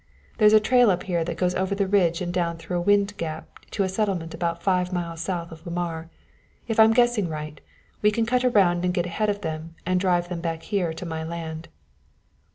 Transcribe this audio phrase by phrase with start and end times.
[0.39, 3.15] There's a trail up here that goes over the ridge and down through a wind
[3.17, 6.09] gap to a settlement about five miles south of Lamar.
[6.67, 7.61] If I'm guessing right,
[8.01, 11.05] we can cut around and get ahead of them and drive them back here to
[11.05, 11.67] my land."